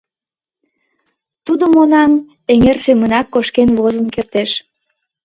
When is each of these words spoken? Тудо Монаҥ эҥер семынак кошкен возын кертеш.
Тудо 1.45 1.65
Монаҥ 1.75 2.11
эҥер 2.51 2.77
семынак 2.85 3.27
кошкен 3.33 3.69
возын 3.79 4.07
кертеш. 4.15 4.51